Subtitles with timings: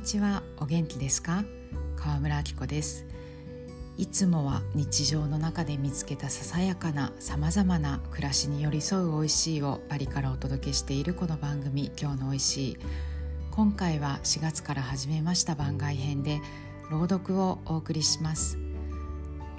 [0.00, 0.42] にちは。
[0.56, 1.44] お元気ですか？
[1.94, 3.04] 川村明子です。
[3.98, 12.78] いつもは日常の中で見つけたささやかなさまざまな暮らしに寄り添う美味しいをパリからお届けしているこの番組今日の美味しい。
[13.50, 16.40] 今回は4月から始めました番外編で
[16.90, 18.56] 朗読をお送りします。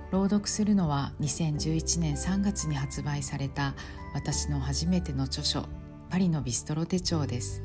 [0.10, 3.76] 朗読するのは2011年3月に発売された
[4.16, 5.68] 私の初めての著書
[6.10, 7.62] パリのビストロ手帳です。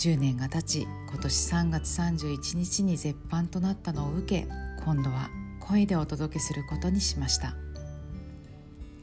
[0.00, 4.48] 10年が経ち今年3月31日に絶版となったのを受け
[4.82, 5.28] 今度は
[5.60, 7.54] 声でお届けすることにしました。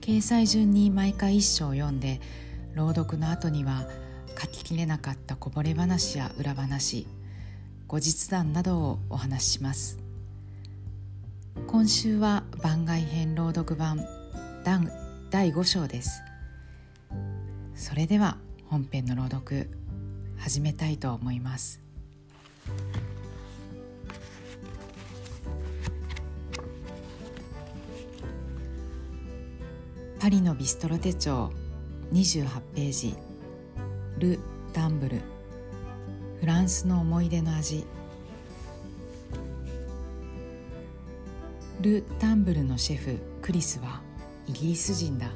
[0.01, 2.19] 掲載順に毎回一章を読んで
[2.73, 3.85] 朗読の後には
[4.41, 7.05] 書ききれなかったこぼれ話や裏話
[7.85, 9.99] 後日談などをお話しします。
[11.67, 14.03] 今週は番外編朗読版
[15.29, 16.23] 第5章です。
[17.75, 19.76] それでは本編の朗読。
[20.39, 21.81] 始めたいと思います。
[30.19, 31.51] パリのビストロ手帳
[32.11, 33.15] 28ページ。
[34.17, 34.39] ル・
[34.73, 35.21] ダンブル。
[36.39, 37.85] フランスの思い出の味。
[41.81, 44.01] ル・ダンブルのシェフクリスは
[44.47, 45.29] イギリス人だ。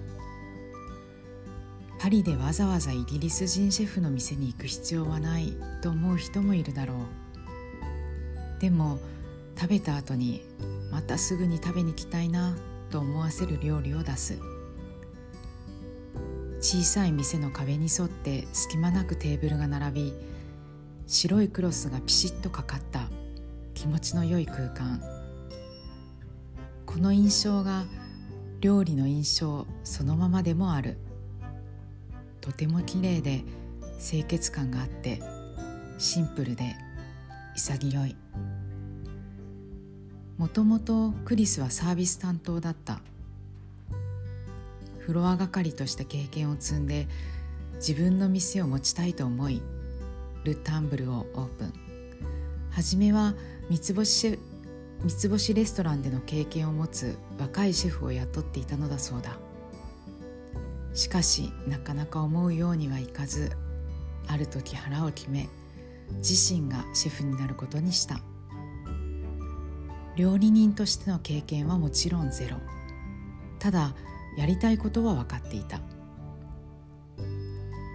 [2.02, 8.60] パリでわざわざイギリス人シェフの店に行く必要はないと思う人もいるだろう。
[8.60, 8.98] でも
[9.56, 10.42] 食べた後に
[10.92, 12.58] またすぐに食べに来たいな
[12.90, 14.40] と思わせる料理を出す。
[16.60, 20.14] 小さい店の壁に沿って隙間なくテーブルが並び
[21.06, 23.10] 白いクロスがピシッとかかった
[23.76, 25.00] 気持ちの良い空間。
[26.88, 27.84] この印象が
[28.60, 30.98] 料理の印象そのままでもある。
[32.42, 33.44] とても綺麗で
[34.00, 35.22] 清潔感があって
[35.98, 36.76] シンプルで
[37.56, 38.16] 潔い。
[40.38, 43.00] もともとクリスはサービス担当だった。
[45.00, 47.08] フロア係として経験を積んで
[47.76, 49.62] 自分の店を持ちたいと思い
[50.44, 51.74] ル・タンブルをオープン。
[52.72, 53.36] 初めは
[53.70, 54.40] 三つ星
[55.04, 59.38] 三つ星レストランでの経験を持つ若いシェフを雇っていたのだそうだ。
[60.94, 63.52] しかしなかなか思うようにはいかず
[64.28, 65.50] ある時腹を決め
[66.18, 68.20] 自身がシェフになることにした。
[70.18, 72.58] 料理人としての経験はもちろんゼロ。
[73.60, 73.96] ただ
[74.38, 75.80] やりたいことは分かっていた。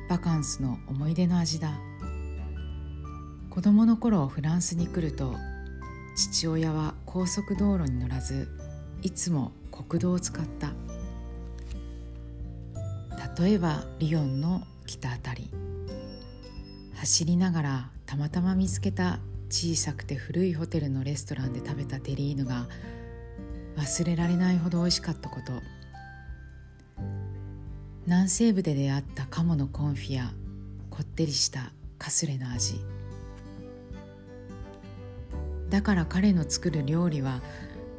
[0.08, 1.78] バカンスの思い出の味だ。
[3.50, 5.34] 子供の頃フランスに来ると
[6.14, 8.48] 父親は高速道路に乗らず
[9.02, 10.72] いつも国道を使った。
[13.38, 15.50] 例えばリヨンの北あたり
[16.94, 19.18] 走りながらたまたま見つけた
[19.50, 22.66] 小さくて古いホテルのレストランで食べたテリーヌが
[23.76, 25.52] 忘れられないほど美味しかったこと。
[28.06, 30.32] 南西部で出会った鴨のコンフィや
[30.90, 32.80] こってりしたカスレの味。
[35.70, 37.42] だから彼の作る料理は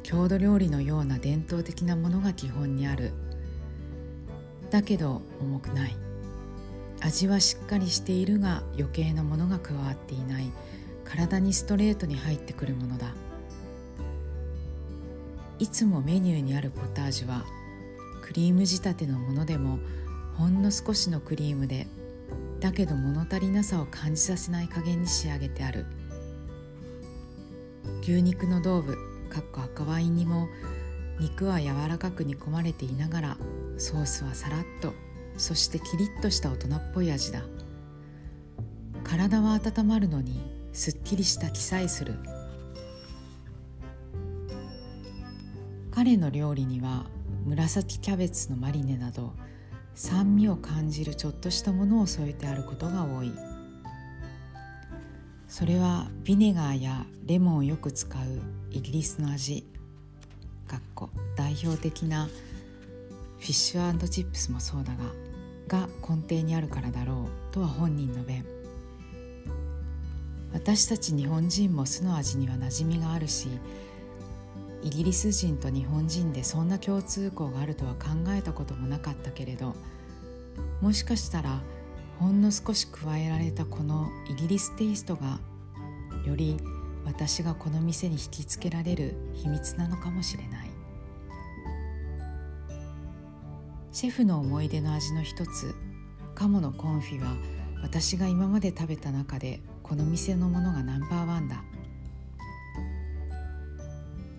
[0.02, 3.12] 郷土料理のような伝統的なものが基本にある。
[4.70, 5.96] だけど重くない。
[7.00, 10.50] 味はしっかりしているが余計なものが加わっていない。
[11.04, 13.14] 体にストレートに入ってくるものだ。
[15.58, 17.44] いつもメニューにあるポタージュは
[18.22, 19.78] クリーム仕立てのものでも
[20.36, 21.88] ほんの少しのクリームで
[22.60, 25.86] だけど物足りなさを感じさせない加減に仕上げてある。
[28.02, 28.96] 牛肉の道具
[29.30, 30.48] かっこ赤ワインにも
[31.20, 33.36] 肉は柔らかく煮込まれていながら
[33.76, 34.92] ソースはさらっと
[35.36, 37.42] そしてキリッとした大人っぽい味だ。
[39.04, 40.40] 体は温まるのに
[40.72, 42.14] すっきりした気さえする。
[45.90, 47.06] 彼の料理には
[47.44, 49.32] 紫キャベツのマリネなど
[49.94, 53.32] 酸味を感じるちょっとしたものを添えてあることが多い。
[55.48, 58.22] それはビネガーやレモンをよく使う
[58.70, 59.66] イギリスの味。
[61.38, 64.92] 代表的なフィッシュチップスもそうだ
[65.68, 68.44] がが根底にあるからだろうとは本人の弁。
[70.52, 73.48] 私たち日本人も酢の味には馴染みがあるし
[74.82, 79.76] イギリス人と日本人でそんな共通項があるとは考えたこともなかったけれど
[80.80, 81.60] もしかしたら
[82.18, 85.38] ほんの少し加えられたこのイギリステイストが
[86.26, 86.56] より
[87.04, 90.67] 私がこの店に引きつけられる秘密なのかもしれない。
[93.90, 95.74] シェフの思い出の味の一つ
[96.34, 97.36] 鴨のコンフィは
[97.82, 101.64] 私が今まで食べた中でこの店のものがナンバーワンだ。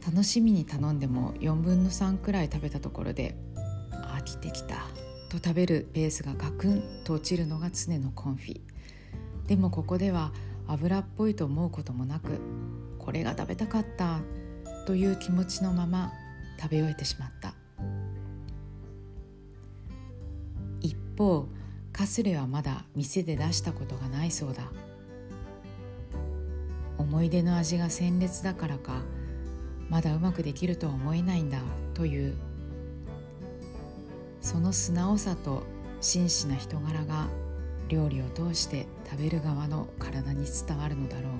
[0.05, 3.35] 楽しみに頼んでも4分の3くらい食べたところで
[3.91, 4.87] 飽きてきた
[5.29, 8.61] と食べるペースがガクンと落ちるのが常のコンフィ。
[9.47, 10.31] でもここでは
[10.67, 12.39] 油っぽいと思うこともなく
[12.99, 14.19] これが食べたかった
[14.85, 16.11] という気持ちのまま
[16.59, 17.58] 食べ終えてしまった。
[21.19, 21.49] 方
[21.91, 24.63] カスレはまだ店で出したことがないそうだ。
[26.97, 29.01] 思い出の味が鮮烈だからか
[29.89, 31.59] まだうまくできるとは思えないんだ
[31.93, 32.35] という。
[34.39, 35.63] その素直さと
[35.99, 37.27] 真摯な人柄が
[37.89, 41.31] 料理を通して食べる側の体に伝わるのだろう。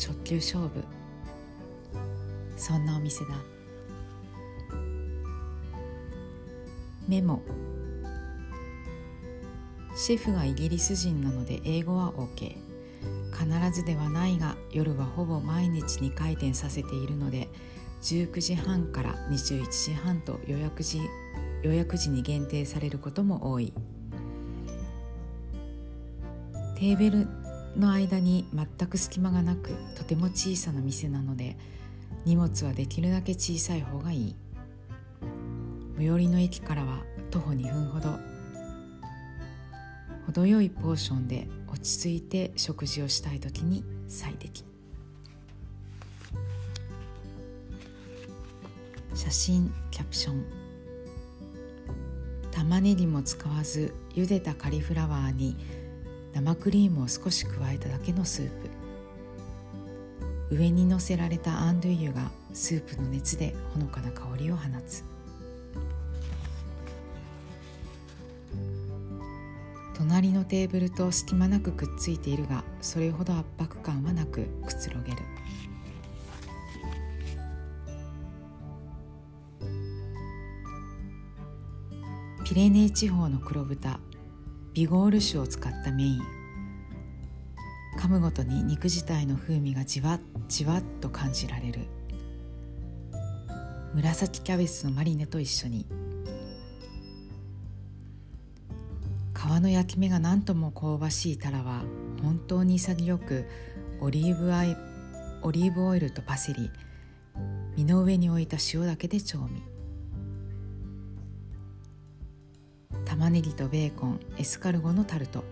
[0.00, 0.84] 直球勝負。
[2.56, 3.57] そんなお店だ。
[7.08, 7.40] メモ。
[9.96, 12.54] シェフがイギリス人なので英語は OK
[13.32, 17.48] 必ずではないが夜はほぼ毎日に回転させているので
[18.02, 21.00] 19時半から21時半と予約時
[21.62, 23.72] 予約時に限定されることも多い。
[26.76, 27.26] テーブル
[27.76, 31.56] の間に全く隙間がなくとても小さな店なので
[32.24, 34.36] 荷物はできるだけ小さい方がいい。
[35.98, 37.02] 最寄りの駅からは
[37.32, 38.16] 徒歩2分ほど。
[40.26, 44.62] 程よいポーションで落ち着いて食事をしたい時に最適。
[49.12, 50.44] 写真キャプション。
[52.52, 55.56] 玉ねぎも使わず茹でたカリフラワーに
[56.32, 58.50] 生クリームを少し加えただけのスー
[60.48, 60.54] プ。
[60.54, 65.17] 上にのせられたアンドゥイユがスープの熱でほのかな香りを放つ。
[69.98, 75.18] 隣のテーブルと隙間なくくっついているがそれほど圧迫感はなくくつろげる。
[82.44, 83.98] ピレネー地方の黒豚
[84.72, 86.22] ビゴール種を使ったメイン。
[87.98, 91.80] 噛むごとに肉自体の風味がじわっじわっと感じられる。
[93.94, 95.86] 紫キャベツのマリネと一緒に
[99.58, 101.82] 皮の焼き目が何とも香ばしいタラは
[102.22, 103.44] 本当に潔く
[104.00, 104.76] オリーブアイ
[105.42, 106.70] オリーブオイルとパセリ
[107.76, 109.62] 身の上に置いた塩だけで調味。
[113.04, 115.42] 玉ねぎとベーコンエスカルゴのタルト。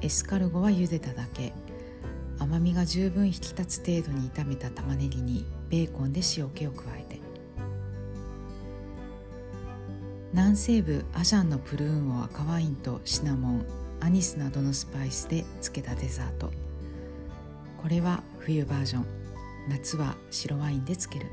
[0.00, 1.52] エスカルゴは茹でただけ。
[2.38, 7.03] 甘みが十分引き立つ程度に炒めた玉ねぎにベーコンで塩気を加え
[10.34, 13.66] 南西部アジャンのプルーンを赤ワインとシナモン
[14.00, 16.50] アニスなどのスパイスで漬けたデザート。
[17.80, 19.06] これは冬バージョン。
[19.68, 21.30] 夏は白ワインで漬ける。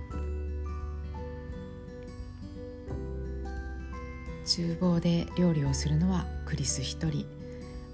[4.46, 7.26] 厨房で料理をするのはクリス一人。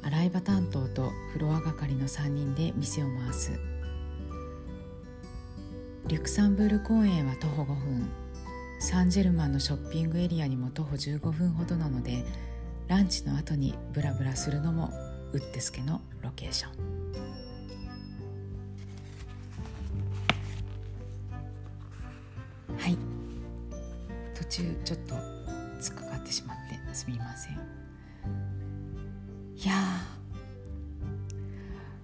[0.04, 3.57] 洗い場担当とフロア係の3人で店を回す。
[6.07, 8.26] リュクサンブール公園は徒歩5分。
[8.79, 12.24] サンジェルマンのショッピングエリアにも徒歩15分ほどなので
[12.88, 14.92] ランチの後にブラブラするのも
[15.33, 16.71] うってつけのロケーション。
[22.78, 22.97] はい。
[24.35, 25.16] 途中ちょっと
[25.81, 27.54] 突っかかってしまってすみません。
[29.57, 29.73] いや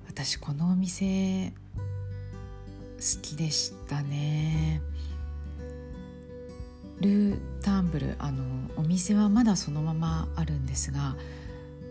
[0.07, 1.53] 私このお店
[2.97, 4.81] 好きでしたね。
[7.03, 8.43] ルータンブルあの
[8.77, 11.17] お店はまだそのままあるんですが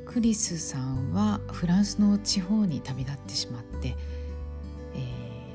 [0.07, 3.95] クリスさんはフランスの地方に旅立ってしまって、
[4.95, 4.97] え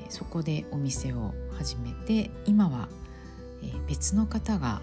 [0.08, 2.88] ー、そこでお店を始めて今は、
[3.62, 4.80] えー、別の方があの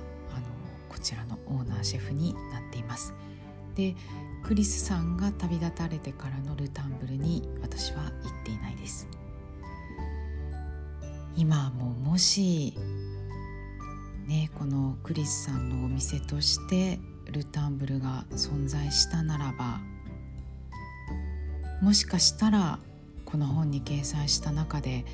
[0.90, 3.14] こちらのオーナーシェフになっています。
[3.76, 3.96] で
[4.44, 8.12] クリスさんが旅立たれてからのルタンブルに私は行っ
[8.44, 9.08] ていないです。
[11.38, 12.78] 今ももし
[14.26, 17.00] ねこのクリスさんのお店として
[17.32, 19.80] ルタンブルが存在したならば
[21.82, 22.80] もしかしたら
[23.26, 25.06] この本に掲載した中で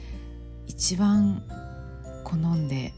[0.67, 1.43] 一番
[2.23, 2.93] 好んで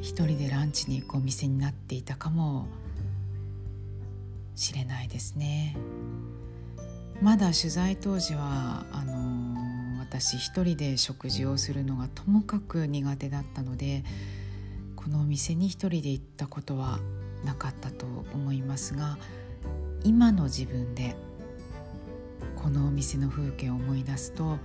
[0.00, 2.66] 一人でランチに行くお店になっていたかも
[4.54, 5.76] しれないですね。
[7.20, 14.04] まだ取材当時はあの私一人で食事をするのがともかく苦手だったので
[15.04, 16.98] このお店に一人で行ったことは
[17.44, 19.18] なかったと思いますが
[20.02, 21.14] 今の自分で
[22.56, 24.58] このお店の風景を思い出すと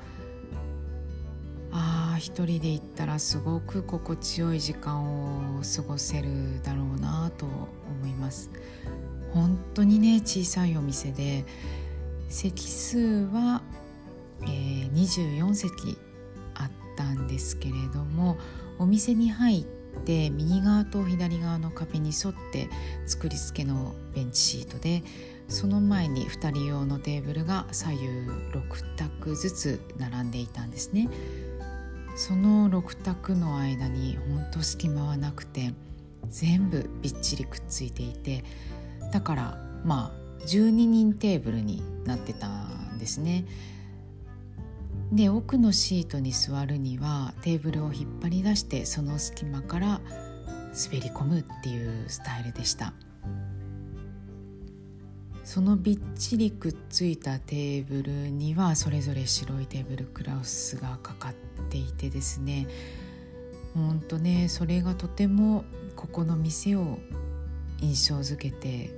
[1.73, 8.49] ああ一人で行ったらすごく心地よい時間を過ごせるだろうなと思います。
[9.33, 11.45] 本当にね小さいお店で
[12.29, 13.61] 席数は、
[14.43, 15.97] えー、24席
[16.55, 18.37] あったんですけれども
[18.79, 22.69] お店に入ってで右側と左側の壁に沿って
[23.05, 25.03] 作り付けのベンチシートで
[25.47, 31.09] その前に2人用のテーブルが左右6択ずつ並んでいたんですね。
[32.15, 35.73] その6択の間にほんと隙間はなくて
[36.29, 38.43] 全部びっちりくっついていて
[39.13, 43.45] だからまあ12人テーブルになってたんですね。
[45.11, 50.01] で奥のシートに座るにはテーブルを引っ張り出してその隙間から
[50.71, 52.93] 滑り込むっていうスタイルでした。
[55.49, 61.33] そのびっちりくっついたテーブルにはそれぞれ白いテーブルクラウスがかかっ
[61.71, 62.67] ていてですね
[63.73, 66.99] ほんとねそれがとてもここの店を
[67.81, 68.91] 印象づけて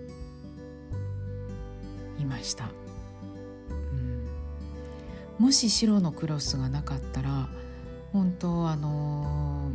[2.19, 2.69] いました、
[5.41, 7.49] もし白のクロスがなかったら
[8.13, 9.71] 本当あの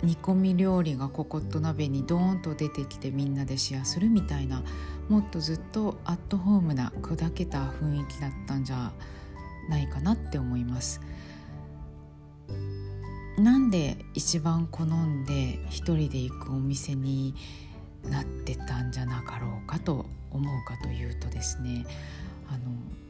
[0.00, 4.62] ー、煮込み料理がココット鍋にドーンと出てきてみんなでシェアするみたいな
[5.10, 8.90] もっとずっとアットホームな砕けた雰囲気だったんじゃ
[9.68, 11.02] ないかなって思います。
[13.36, 17.34] なんで一番好んで一人で行くお店に
[18.08, 21.84] なってたんじゃなかろうかと思うかというとですね
[22.50, 22.58] あの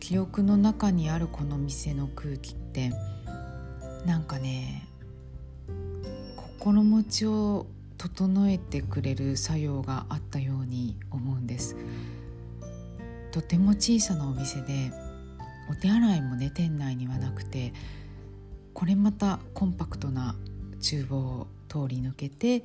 [0.01, 2.93] 記憶の中にあるこの店の空気って
[4.05, 4.87] なんかね
[6.37, 7.67] 心持ちを
[7.97, 11.77] 整えてくれる作用があったように思うんです。
[13.33, 14.93] とても小さなお店で
[15.71, 17.73] お手洗いもね店内にはなくて
[18.75, 20.35] これまたコンパクトな
[20.81, 22.65] 厨房を通り抜けて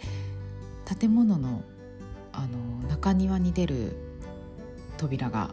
[1.00, 1.64] 建物の
[2.32, 3.96] あの中庭に出る
[4.98, 5.52] 扉が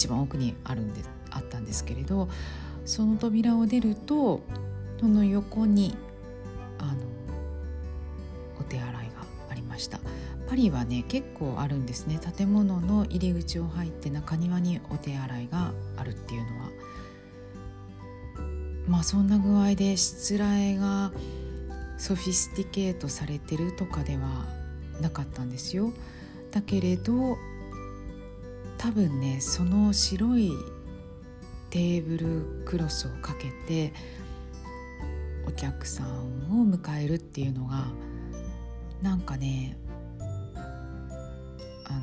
[0.00, 2.30] 一番奥にあるんであったんですけれど
[2.86, 4.40] その扉を出ると
[4.98, 5.94] その横に
[6.78, 6.94] あの
[8.58, 9.02] お手洗いが
[9.50, 10.00] ありました。
[10.48, 12.18] パリはね結構あるんですね。
[12.18, 16.70] 建物の入り口を入って中庭にお手洗いがあるっていうのは。
[18.88, 21.12] まあそんな具合でしつらえが
[21.98, 24.46] ソフィスティケートされてるとかでは
[25.02, 25.92] なかったんですよ。
[26.52, 27.36] だけれど
[28.80, 30.52] 多分ねその白い
[31.68, 33.92] テーブルクロスをかけて
[35.46, 37.88] お客さんを迎えるっていうのが
[39.02, 39.76] なんかね
[41.84, 42.00] あの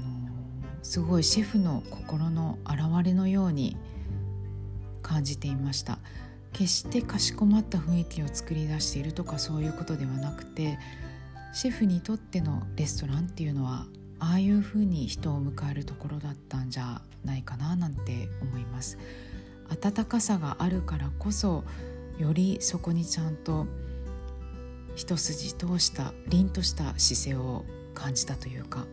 [0.83, 3.75] すごいシェフの心の表れのように
[5.01, 5.97] 感じていました。
[6.53, 10.77] 決してかしこまった雰囲気を作り出しているとかそういうことではなくて
[11.53, 13.85] シェフにとってのレストランっていうのは
[14.19, 18.97] ああいうふうに人を迎えるところだったんじゃないかななんて思います。
[19.69, 21.63] 温かさがあるからこそ
[22.17, 23.67] よりそこにちゃんと
[24.95, 28.85] 一筋通した凛とした姿勢を感じたというか。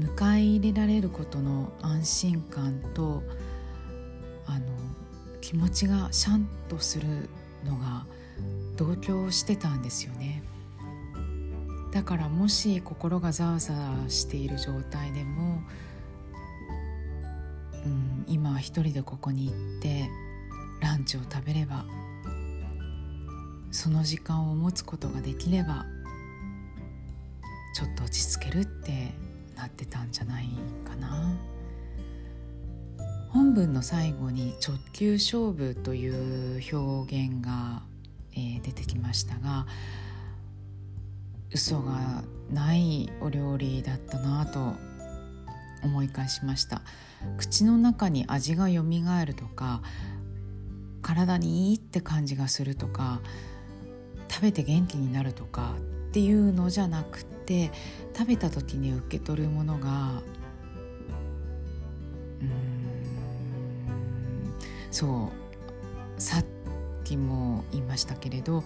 [0.00, 3.22] 迎え入れられることの安心感と
[4.46, 4.66] あの
[5.42, 7.28] 気持ちがシャンとする
[7.64, 8.06] のが
[8.76, 10.42] 同居してたんですよね。
[11.92, 15.62] だからもし心がざわざわしている状態でも、
[17.84, 20.08] うん、今は一人でここに行って
[20.80, 21.84] ランチを食べれば
[23.70, 25.84] その時間を持つことができれば
[27.74, 29.12] ちょっと落ち着けるって
[29.56, 30.48] なってたんじゃない
[30.84, 31.36] かな。
[33.28, 37.82] 本文の最後に直球勝負という表現が
[38.34, 39.66] えー、出てきましたが
[41.52, 44.74] 嘘がないお料理だったなと
[45.82, 46.82] 思い返しました。
[47.38, 49.82] 口の中に味がよみがえるとか
[51.02, 53.20] 体にいいって感じがするとか
[54.28, 55.74] 食べて元気になるとか
[56.08, 57.70] っていうのじゃなくて
[58.16, 60.22] 食べた時に受け取るものが
[62.40, 62.50] うん
[64.90, 65.30] そ
[66.16, 66.44] うさっ
[67.10, 68.62] 時も言いましたけれど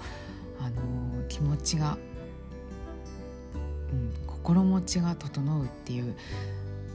[0.61, 1.99] あの気持ちが、
[3.95, 6.15] うん、心持ちが整うっていう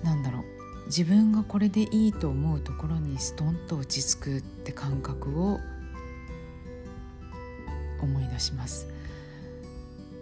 [0.03, 0.44] なんだろう。
[0.88, 5.60] 自分がこれでいいと思うところにストンと落ち着くって感覚を
[8.01, 8.88] 思い出します。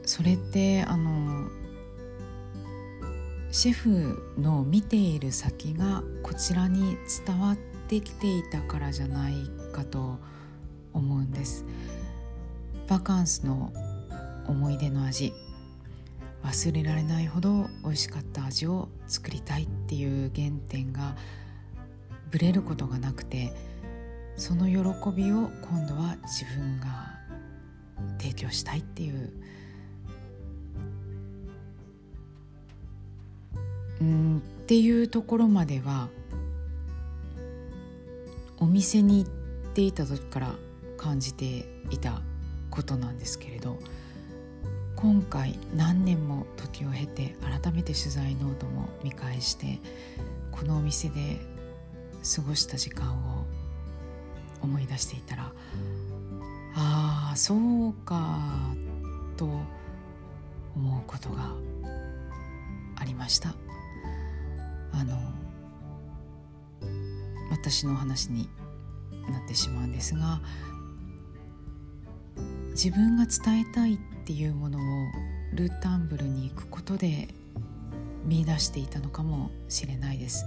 [0.06, 1.50] それってあの
[3.52, 7.58] シェフの見ている先がこちらに伝わっ
[7.88, 9.34] てきていたからじゃない
[9.74, 10.20] かと
[10.94, 11.64] 思うんです。
[12.88, 13.72] バカンスの
[14.48, 15.34] 思い出の味。
[16.44, 21.16] 忘れられないほど美味しかった味を作りたいっていう原点が
[22.32, 23.54] ぶれることがなくて
[24.36, 24.76] その喜
[25.16, 27.18] びを今度は自分が
[28.20, 29.32] 提供したいっていう。
[34.00, 36.10] うんっていうところまでは
[38.60, 39.32] お店に行っ
[39.74, 40.56] ていた時から
[40.98, 42.22] 感じていた
[42.70, 43.80] ことなんですけれど
[44.98, 49.80] 今回何年も時を経て改めて取材ノートも見返して
[50.52, 51.40] このお店で
[52.36, 53.46] 過ごした時間を
[54.64, 55.54] 思い出していたら
[56.74, 58.40] ああそうか
[59.38, 59.46] と
[60.76, 61.54] 思うことが
[62.96, 63.54] ありました。
[64.94, 65.16] あの
[67.52, 68.50] 私の話に
[69.30, 70.42] なってしまうんですが
[72.72, 74.82] 自分が伝えたいってていうものを
[75.54, 77.30] ルータンブルに行くことで
[78.26, 80.46] 見出していたのかもしれないです。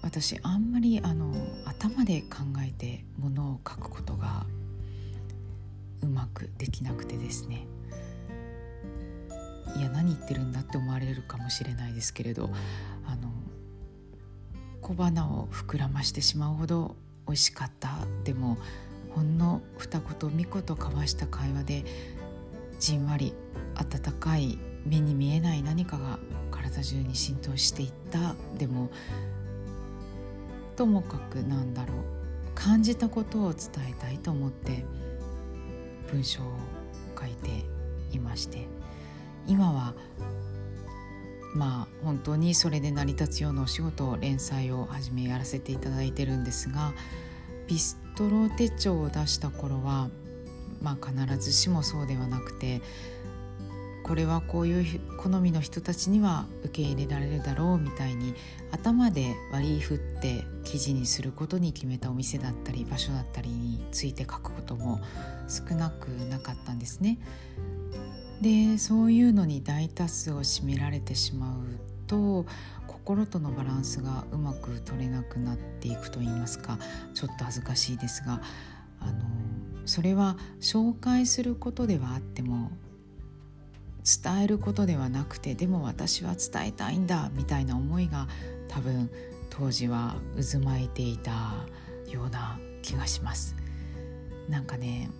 [0.00, 4.46] 私あんまりあの頭で考えてものを書くことが
[6.02, 7.66] うまくできなくてですね。
[9.76, 12.48] いや何言ってるんだって思われるかもしれないですけれど
[13.06, 13.32] あの
[14.80, 16.94] 小花を膨らましてしまうほど
[17.26, 18.06] 美味しかった。
[18.22, 18.56] でも
[19.14, 21.84] ほんの二言三言交わした会話で
[22.80, 23.34] じんわり
[23.74, 26.18] 温かい目に見えない何かが
[26.50, 28.34] 体中に浸透していった。
[28.58, 28.90] でも
[30.76, 31.96] ともかくなんだろう。
[32.54, 34.84] 感じたことを伝えたいと思って
[36.10, 36.56] 文章を
[37.18, 37.64] 書いて
[38.12, 38.66] いまして。
[39.46, 39.94] 今は
[41.54, 46.92] まあ本当にそれで成り立つようなお仕事を連載をはじめやらせていただいてるんですが
[47.66, 50.08] ビストロ手帳を出した頃は
[50.82, 52.82] まあ必ずしもそうではなくて
[54.04, 58.34] これはこういう好みの人たちには受け入れられるだろうみたいに
[58.70, 65.00] 頭で割り振って記事にすることに決めたお店だったり場所だったりについて書くことも
[65.48, 67.18] 少なくなかったんですね。
[68.42, 71.60] でそういうのに大多数を占められてしまう
[72.06, 72.44] と
[73.04, 76.78] 心とのバランスがうまく取れなくなっていくと言いますか
[77.12, 78.40] ちょっと恥ずかしいですが
[78.98, 79.20] あの
[79.84, 82.70] それは紹介することではあっても
[84.24, 88.26] 伝えることではなくてでも私は伝えたいんだみたいな思いが
[88.68, 89.10] 多分
[89.50, 91.32] 当時は渦巻いていた
[92.10, 93.54] ような気がします。
[94.48, 95.10] なんかね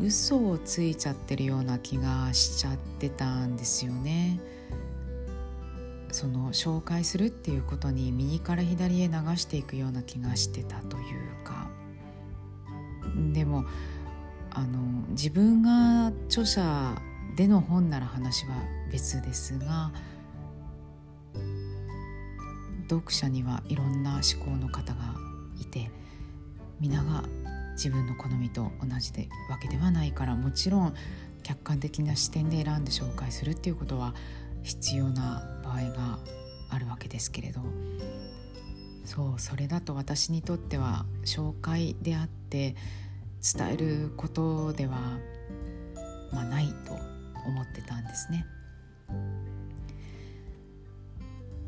[0.00, 4.40] 嘘をついちゃってるような気がしちゃってたんですよね。
[6.12, 11.70] その紹介するっていうことに右から左へ流していくような気がしてたというか。
[13.32, 13.64] でも
[14.50, 14.78] あの
[15.10, 16.94] 自分が著者
[17.36, 18.54] での本なら話は
[18.90, 19.90] 別ですが
[22.88, 25.14] 読者にはいろんな思考の方が
[25.58, 25.90] いて
[26.80, 27.24] 皆が
[27.72, 30.94] 自分の好みと同じでわけではないからもちろん
[31.42, 34.14] 客観的な視点で選んで紹介するっていうことは
[34.62, 36.18] 必要な場合が
[36.68, 37.60] あるわけですけれど
[39.04, 42.76] そうそれだと私にとっては紹介であって
[43.42, 45.18] 伝えることでは、
[46.32, 48.46] まあ、ないと思ってたんですね。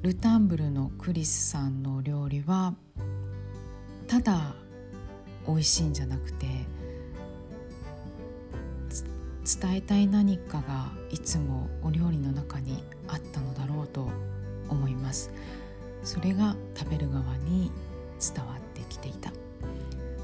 [0.03, 2.75] ルタンブルのクリスさんの料理は
[4.07, 4.55] ただ
[5.49, 6.47] 美味しいんじゃなくて
[9.45, 14.09] 伝えたい何かがいつもお料理の中にあったのだろうと
[14.69, 15.31] 思います。
[16.03, 17.71] それが食べる側に
[18.19, 19.33] 伝わってきていた。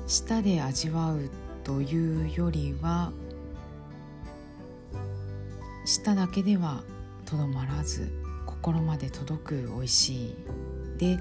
[0.06, 1.30] 舌で味わう
[1.64, 3.12] というよりは
[5.84, 6.82] 舌だけでは
[7.26, 8.10] とどまらず
[8.46, 10.34] 心まで届く美味しい。
[10.98, 11.18] で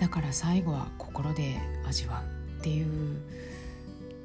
[0.00, 2.22] だから最後は心で味わ
[2.56, 2.86] うっていう、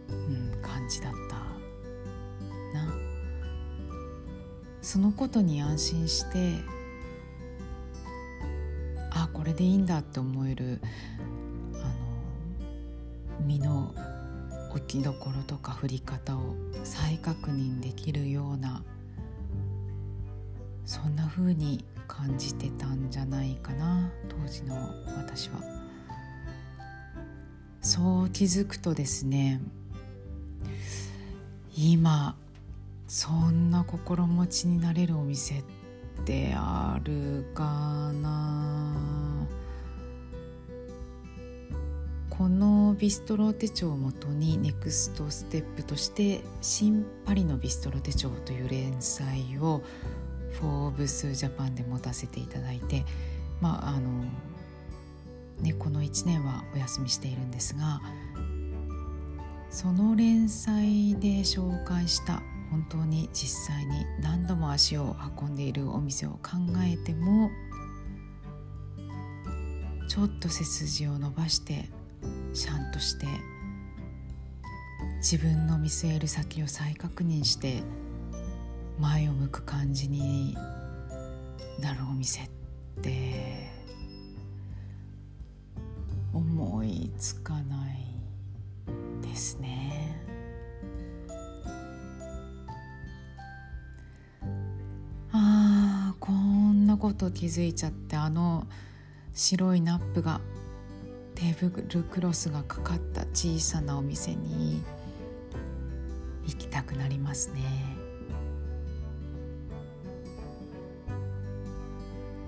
[0.09, 1.35] うん、感じだった
[2.77, 3.06] な。
[4.81, 6.55] そのことに安心して
[9.11, 10.79] あこれでいいんだって思える
[11.73, 11.77] あ
[13.39, 13.93] の身の
[14.71, 18.83] 置きどころとか振り方を再確認できるような
[20.85, 24.75] そんな風に感じてたんじゃないかな当時の
[25.17, 25.77] 私は。
[27.81, 29.61] そう気づくとですね
[31.73, 32.35] 今
[33.07, 35.63] そんな心持ちになれるお店っ
[36.25, 39.47] てあるかな？
[42.29, 49.81] このビストロ手帳をもとにネクストステップとして「新パリのビストロ手帳」という連載を
[50.51, 53.05] フォーブスジャパンで持たせていただいて
[53.59, 54.25] まああの
[55.61, 58.01] ねこの1年はお休みしているんですが
[59.71, 67.49] その連載で紹介した本当に実際に何度も足を運んでいるお店を考えても
[70.07, 71.89] ちょっと背筋を伸ばして
[72.53, 73.27] シャンとして
[75.17, 77.83] 自分の見据える先を再確認して
[78.99, 80.57] 前を向く感じに
[81.79, 82.49] なるお店っ
[83.01, 83.69] て
[86.33, 90.06] 思いつかないですね。
[96.97, 98.67] こと気づいちゃってあの
[99.33, 100.41] 白い nappe が
[101.35, 104.81] テーブルクロスがかかった小さなお店に
[106.47, 107.61] 行きたくなりますね。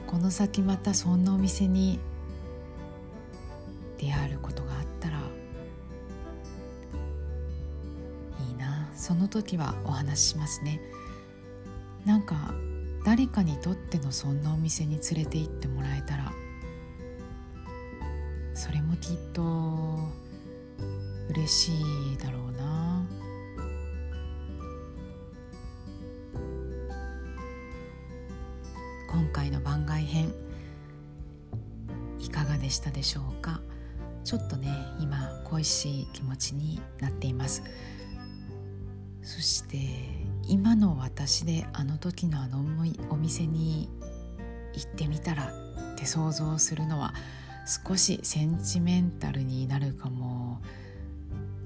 [0.07, 1.99] この先またそんなお店に
[3.99, 5.19] 出会えることがあったら
[8.39, 8.89] いいな。
[8.95, 10.81] その時はお話ししますね。
[12.05, 12.55] なんか
[13.09, 16.31] 誰かにとってのそんなお店に連れて行ってもらえたら
[18.53, 19.97] それもきっと
[21.29, 21.71] 嬉し
[22.13, 23.03] いだろうな。
[29.09, 30.31] 今回の番外編
[32.19, 33.59] いかがでしたでしょうか？
[34.23, 37.63] ちょっとね今恋しい気持ちになっています。
[39.23, 42.65] そして今の私であの時のあの
[43.11, 43.87] お店に
[44.73, 45.53] 行ってみたら
[45.93, 47.13] って想像するのは
[47.85, 50.59] 少しセンチメンタルになるかも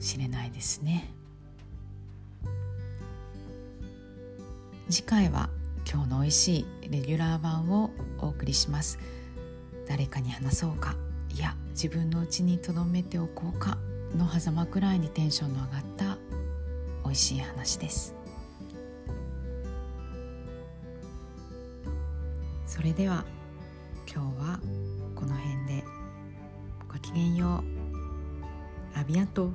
[0.02, 1.14] しれないですね。
[4.90, 5.50] 次回は
[5.90, 9.00] 今日の美味しいレギュラー版をお送りします。
[9.88, 10.98] 誰かに話そうか。
[11.34, 13.78] いや自分のうちに留めておこうか
[14.18, 16.18] の狭間くらいにテンションの上がった
[17.06, 18.13] 美味しい話です。
[22.74, 23.24] それでは
[24.12, 24.60] 今日は
[25.14, 25.84] この辺で。
[26.92, 27.64] ごきげんよ
[28.96, 29.00] う。
[29.00, 29.52] アビアント